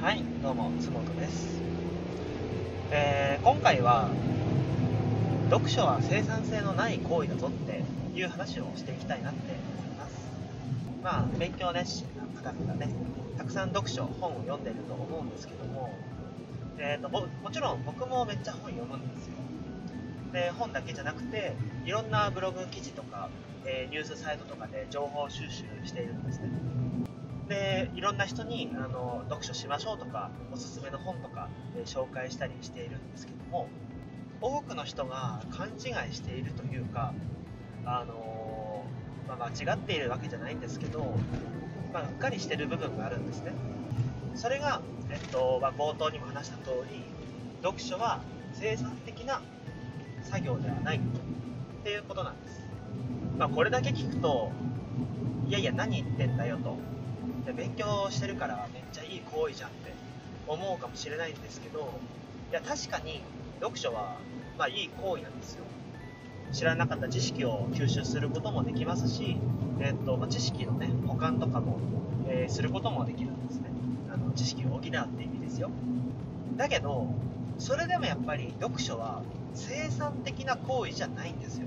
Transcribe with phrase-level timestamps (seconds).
[0.00, 1.60] はい、どうも、つもとです。
[2.92, 4.08] えー今回は、
[5.50, 7.82] 読書は生産性のない行為だぞって
[8.16, 10.30] いう話をしていきたいなって思います。
[11.02, 12.94] まあ、勉強熱心な方々ね、
[13.36, 15.90] たくさん読書、本を読んでると思うんですけども、
[16.78, 19.32] えーとぼもちろん僕もめっちゃ本読むんですよ。
[20.32, 21.54] で、本だけじゃなくて、
[21.84, 23.30] いろんなブログ記事とか、
[23.64, 26.50] えーニュースサイトとかで情報収集しているんですね。
[27.48, 33.68] でいろんな人にあの読書しましょうとかおすすめの本とか、え紹介したりしているんですけども
[34.40, 37.12] 多くの人が勘違いしているというか、
[37.84, 38.84] あの
[39.26, 41.12] まあ、間違っているわけじゃないんですけど、
[41.92, 43.52] まあ、うっかりしてる部分があるんですね。
[44.34, 47.02] それが、えっとまあ、冒頭にも話した通り
[47.62, 48.20] 読書は
[48.52, 49.42] 生産的な
[50.22, 51.00] 作業ではないっ
[51.82, 52.60] ていうことなんです、
[53.36, 54.52] まあ、これだけ聞くと
[55.48, 56.76] いやいや何言ってんだよと。
[57.48, 59.94] で勉強してるからめっちゃいい行為じゃんって
[60.46, 61.98] 思うかもしれないんですけど
[62.50, 63.22] いや確かに
[63.60, 64.18] 読書は
[64.58, 65.64] まあいい行為なんですよ。
[66.52, 69.36] 知らなかった知識を吸収することもできますし、
[69.80, 71.78] えっとまあ知識のね保管とかも、
[72.26, 73.68] えーすることもできるんですね。
[74.12, 74.96] あの知識を補うって意
[75.26, 75.70] 味ですよ。
[76.56, 77.06] だけど
[77.58, 79.22] それでもやっぱり読書は
[79.54, 81.66] 生産的な行為じゃないんですよ。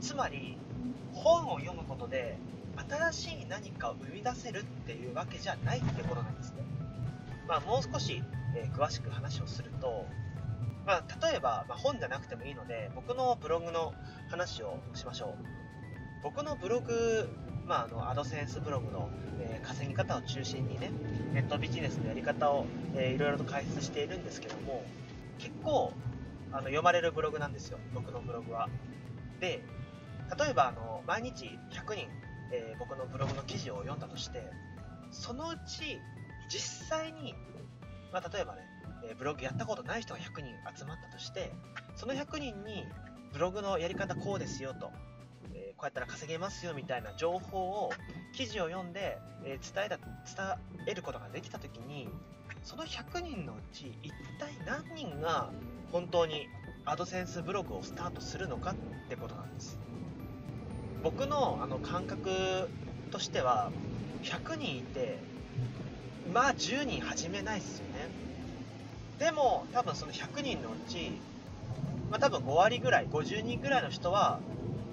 [0.00, 0.56] つまり
[1.14, 2.38] 本を読むことで
[3.12, 6.62] 新しい何かを生み出せるっていうわけじゃないってことなんですね。
[7.48, 8.22] まあ、もう少し、
[8.56, 10.06] えー詳しく話をすると、
[10.86, 13.94] まあ、例えば、まあ、本じゃなくてもいいので僕のブログの
[14.30, 15.34] 話をしましょう。
[16.22, 17.28] 僕のブログ、
[17.66, 19.10] まあ、あのアドセンスブログの、
[19.40, 20.92] えー稼ぎ方を中心にね
[21.32, 24.84] ネットビジネスのやり方を、えーいろいろと解説しているんですけども
[25.38, 25.92] 結構
[26.52, 28.68] あの読まれるブログなんですよ僕のブログは。
[29.40, 29.62] で
[30.38, 32.08] 例えばあの毎日100人
[32.52, 34.50] えー僕のブログの記事を読んだとして
[35.10, 36.00] そのうち
[36.48, 37.34] 実際に、
[38.12, 38.62] まあ、例えばね、
[39.08, 41.52] えーブログやったことない人が100人集まったとして
[41.96, 42.86] その100人に
[43.32, 44.90] ブログのやり方こうですよと、
[45.54, 47.92] えーこうやったら稼げますよみたいな情報を
[48.32, 50.06] 記事を読んで、え伝えた伝
[50.86, 52.08] えることができた時に
[52.62, 55.52] その100人のうち一体何人が
[55.92, 56.48] 本当に
[56.84, 58.74] アドセンスブログをスタートするのかっ
[59.08, 59.78] てことなんです。
[61.06, 62.68] 僕のあの感覚
[63.12, 63.70] としては
[64.24, 65.18] 100人いて
[66.34, 68.08] まあ10人始めないっすよね。
[69.20, 71.12] でも多分その100人のうち、
[72.10, 74.40] まあ、多分5割ぐらい50人ぐらいの人は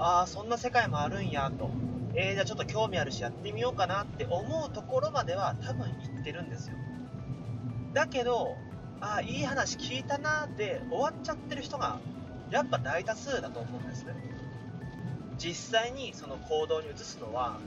[0.00, 1.70] ああそんな世界もあるんやと。
[2.16, 6.74] えー、じゃあちょっと興味あるしやってみようかなって思うところまでは多分行ってるんですよ。
[7.94, 8.56] だけど
[9.00, 12.00] ああいい話聞いたなーで終わっちゃってる人が
[12.50, 14.02] やっぱ大多数だと思うんです。
[14.06, 14.39] ね
[15.42, 17.58] 実際にその行動に移すのは、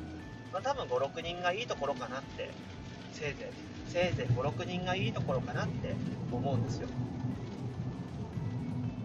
[0.53, 2.51] まあ、多分56人がいいところかなって
[3.11, 3.51] せいぜ
[3.89, 5.95] いせいぜい56人がいいところかなって
[6.31, 6.87] 思うんですよ。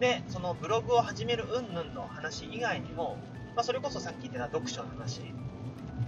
[0.00, 3.16] でそのブログを始める云々の話以外にも、
[3.56, 5.22] まあ、それこそさっき言ってた読書の話。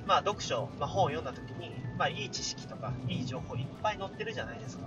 [0.06, 4.84] まあ読書、まあ、本を読んだ時に、まあ、いい知識とかいい情報いっぱい載ってるじゃないですか。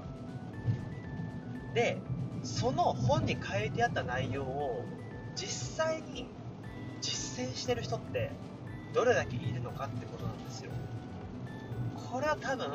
[1.74, 1.98] で
[2.44, 4.86] その本に書いてあった内容を
[5.36, 6.28] 実際に
[7.04, 8.32] 実践してる人って
[8.94, 10.72] どれだけいるのかってことなんですよ。
[12.12, 12.68] これは多分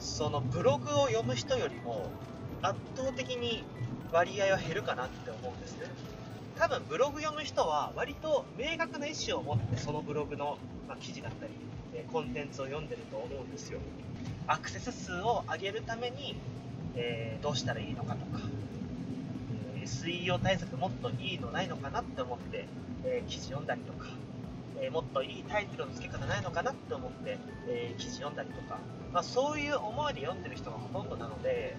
[0.00, 2.10] そのブログを読む人よりも
[2.60, 3.64] 圧倒的に
[4.10, 5.86] 割合は減るかなって思うんですね。
[6.58, 10.58] 多分ブログ読む人は割と明確な意思を持ってそのブログの、
[10.88, 11.52] ま記事だったり
[11.94, 13.78] えコンテンツを読んでると思うんですよ。
[14.46, 16.36] アクセス数を上げるために、
[16.96, 18.40] えーどうしたらいいのかとか、
[19.82, 22.66] えー SEO 対策もっといいのないのかなって思って、
[23.04, 24.06] えー記事読んだりとか、
[24.80, 27.38] えーもっといいタイトルの付け方ないのかなって思って、
[27.68, 28.78] え記事読んだりとか、
[29.12, 31.76] まあ、そういう思いで読んでる人がほとんどなので、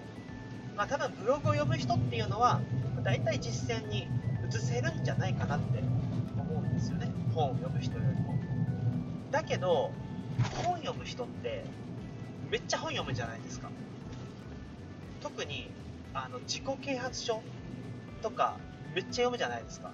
[0.76, 2.60] まあ、多分ブログを読む人っていうのは
[3.02, 4.08] 大体実践に
[4.48, 5.78] 移せるんじゃないかなって
[6.38, 7.10] 思うんですよね。
[7.34, 8.34] 本を読む人よりも。
[9.30, 9.90] だけど
[10.64, 11.64] 本読む人って
[12.50, 13.70] めっちゃ本読むじゃないですか。
[15.22, 15.70] 特に
[16.12, 17.42] あの自己啓発書
[18.24, 18.56] とか
[18.94, 19.90] めっちゃ読むじゃないですか。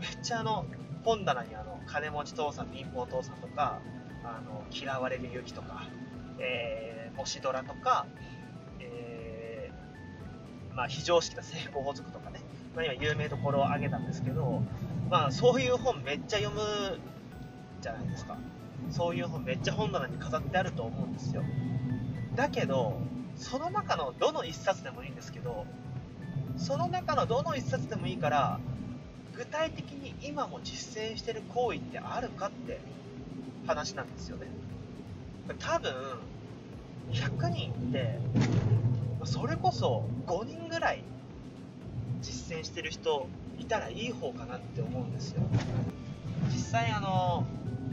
[0.00, 0.66] めっちゃあの
[1.04, 3.78] 本棚にあの金持ち父さん貧乏父さんとか
[4.24, 5.88] あの嫌われる勇気とか、
[6.40, 8.06] えー、模試ドラとか、
[8.80, 12.40] えーまあ、非常識な成功法則とかね、
[12.74, 14.62] まあ、今有名どころを挙げたんですけど、
[15.08, 16.60] まあ、そういう本めっちゃ読む
[17.80, 18.36] じゃないですか。
[18.90, 21.44] そういう本めっちゃ本棚に飾ってあると思うんですよ。
[22.34, 22.98] だけど
[23.36, 25.64] その中のどの一冊でもいいんですけど
[26.56, 28.58] その中のどの一冊でもいいから
[29.36, 32.80] 具体的に今も実践してる行為ってあるかって
[33.66, 34.46] 話なんですよね。
[35.58, 35.92] 多分
[37.10, 38.18] 100人って
[39.24, 41.02] それこそ5人ぐらい
[42.22, 43.26] 実践してる人
[43.58, 45.42] いたらいい方かなって思うんですよ。
[46.50, 47.44] 実際あの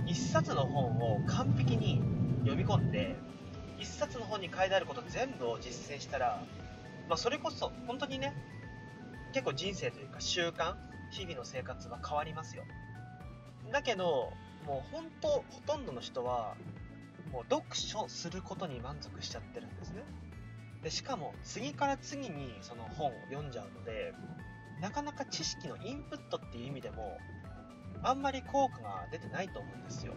[0.06, 2.02] 1冊の本を完璧に
[2.42, 3.16] 読み込んで
[3.80, 6.42] 1冊の本に書いてあること全部を実践したら、
[7.12, 8.34] まあ、それこそ本当にね
[9.34, 10.76] 結構人生というか習慣
[11.12, 12.64] 日々の生活は変わりますよ。
[13.70, 14.32] だけど
[14.66, 16.56] もう本当ほとんどの人は
[17.34, 20.04] もう読書することに満足しちゃってるんですね。
[20.84, 24.14] でしかも次から次にその本を読んじゃうので
[24.80, 27.18] なかなか知識のインプットっていう意味でも
[28.04, 30.14] あんまり効果が出てないと思うんですよ。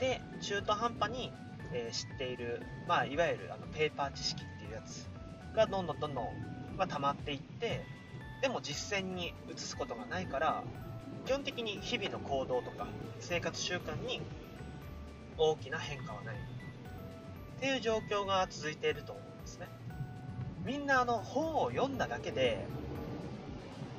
[0.00, 1.32] で中途半端に、
[1.72, 5.08] えー、知っている、まあ、いわゆるあのペーパー知識っていうやつ。
[5.58, 6.24] がどんどんどんどん、
[6.78, 7.84] まあ、溜まっていって
[8.40, 10.62] でも実践に移すことがないから
[11.26, 12.86] 基本的に日々の行動とか
[13.18, 14.22] 生活習慣に
[15.36, 16.36] 大きな変化はない。
[16.36, 19.66] っていう状況が続いていると思うんですね。
[20.64, 22.64] みんなあの本を読んだだけで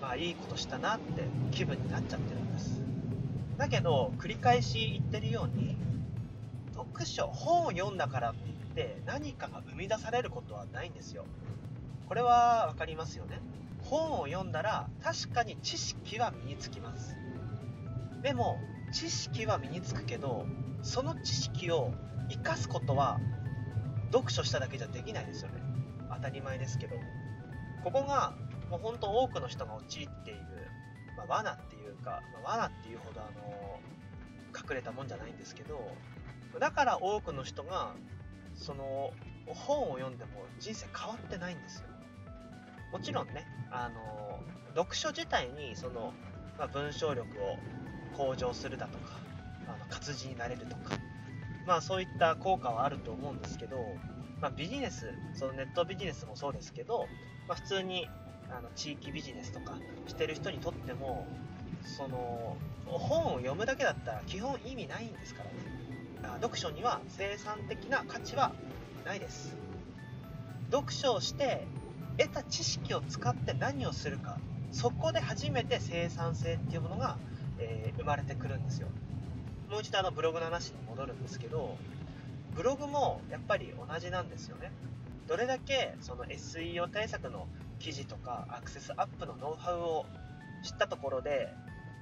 [0.02, 2.82] まあいいことしたなって気分になっちゃってるんです。
[3.58, 5.76] だけど繰り返し言ってるように
[6.74, 11.26] 読書本を読んだからってて何かが生み出されることはないんですよ。
[12.08, 13.42] これは分かりますよね。
[13.84, 17.18] 本を読んだら確かに知識は身につきます。
[18.22, 18.58] でも
[18.94, 20.46] 知識は身につくけど
[20.82, 21.94] その知識を
[22.30, 23.20] 生かすことは
[24.14, 25.62] 読書しただけじゃできないですよね。
[26.16, 26.96] 当たり前ですけど。
[27.84, 28.34] ここが
[28.70, 30.40] もう本当多くの人が陥っている、
[31.16, 33.80] まあ、罠っていうか、まあ、罠っていうほどあの
[34.54, 35.80] 隠れたもんじゃないんですけど
[36.60, 37.94] だから多くの人が
[38.60, 39.12] その
[39.48, 41.88] 本を読んでも人生変わってないんですよ。
[42.92, 44.40] もちろんねあの
[44.76, 46.14] 読書自体にその、
[46.58, 47.58] まあ、文章力を
[48.18, 49.20] 向上するだとか
[49.68, 50.98] あの活字になれるとか
[51.66, 53.78] まあそういった効果はあると思うんですけど、
[54.42, 57.08] まあ、ビジネスそのネットビジネスもそうですけど、
[57.48, 58.08] まあ、普通に
[58.50, 59.78] あの地域ビジネスとか
[60.08, 61.28] してる人にとっても
[61.84, 65.79] その本を読むだけだったら基本意味ないんですからね。
[66.36, 68.54] 読書には生産的な価値は
[69.06, 69.56] ないです。
[70.72, 71.66] 読書をして
[72.18, 74.38] 得た知識を使って何をするか
[74.72, 77.18] そこで初めて生産性っていうものが、
[77.60, 78.88] えー、生まれてくるんですよ。
[79.70, 81.78] もう一度あのブログの話に戻るんですけど
[82.56, 84.72] ブログもやっぱり同じなんですよね。
[85.28, 87.48] どれだけその SEO 対策の
[87.80, 90.06] 記事とかアクセスアップのノウハウを
[90.64, 91.50] 知ったところで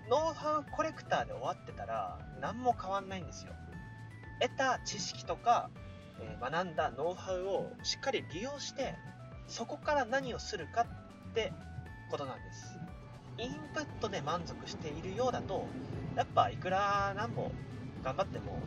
[0.09, 3.53] ノウハウコレクターで終わってたら何も変わんないんですよ。
[4.39, 5.69] 得た知識とか、
[6.19, 8.95] えー、学んだノウハウをしっかり利用して
[9.47, 11.53] そこから何をするかって
[12.11, 12.77] ことなんです。
[13.39, 15.67] インプットで満足しているようだと
[16.15, 17.51] やっぱいくら何も
[18.03, 18.59] 頑張っても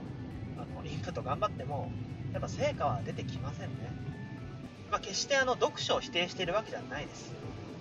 [0.57, 1.91] あのインプット頑張っても
[2.33, 3.91] やっぱ成果は出てきませんね、
[4.91, 7.33] まあ、決してあの読書を否定しているわけではないです。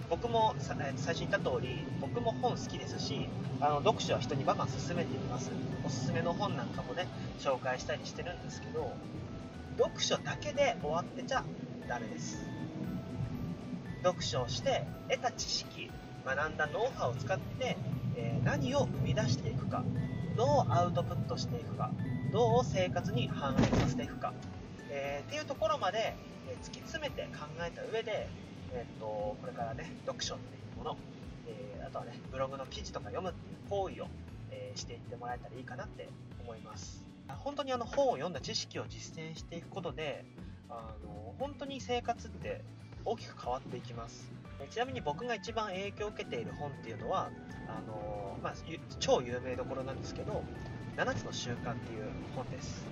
[0.10, 3.30] 僕も最初に言った通り僕も本好きですし
[3.62, 5.52] あの読書は人にバカン勧めています。
[5.86, 7.08] おすすめの本なんかもね
[7.40, 8.92] 紹介したりしてるんですけど
[9.78, 11.44] 読書だけで終わってちゃ
[11.88, 12.38] ダメです。
[14.04, 15.92] 読書をして得た知識
[16.26, 17.78] 学んだノウハウを使って、
[18.16, 19.84] えー、何を生み出していくか
[20.38, 21.92] どうアウトプットしていくか
[22.32, 24.34] どう生活に反映させていくか、
[24.90, 26.16] えー、っていうところまで、
[26.64, 28.30] 突き詰めて考えた上で、
[28.74, 30.98] えー、っとこれからね読書っていうもの、
[31.48, 34.08] えー、あとはねブログの記事とか読むっていう行為を、
[34.52, 36.10] えしていってもらえたらいいかなって
[36.44, 37.06] 思います。
[37.44, 40.26] 本当にあの本を読んだ知識を実践していくことで
[40.70, 42.64] あの本当に生活って
[43.06, 44.32] 大きく変わっていきます。
[44.70, 47.30] ちなみに僕が一番影響を受けている本っていうのは
[47.68, 48.54] あの、まあ、
[49.00, 50.44] 超有名どころなんですけど
[50.98, 52.04] 「7つの習慣」っていう
[52.36, 52.86] 本です。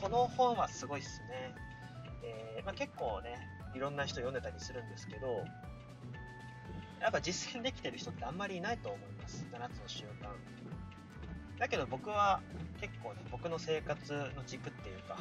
[0.00, 1.54] この本はすごいっすね、
[2.24, 3.38] えー、まあ、結構ね
[3.74, 5.44] いろんな人読んでたりするんですけど
[7.00, 12.40] やっぱ実践できてる人ってあんまりいないと思います7つの習慣だけど僕は
[12.80, 15.18] 結構ね僕の生活の軸っていうか、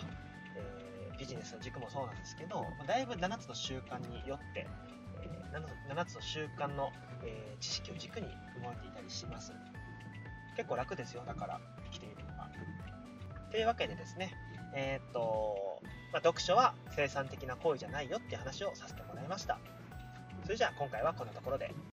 [0.56, 0.92] えー
[1.22, 4.68] ビジネスの軸もそうなんですけど、だいぶ7つの習慣によって、
[5.22, 6.92] えー、7つの習慣の、
[7.24, 9.54] えー、知識を軸に動いていたりします。
[10.58, 12.50] 結構楽ですよ、だから生きているのが。
[13.52, 14.34] というわけでですね、
[14.74, 15.82] えー、っと、
[16.14, 19.60] まあ、読書は生産的な行為じゃないよって話をさせてもらいました。
[20.44, 21.74] それじゃあ今回はこんなところで。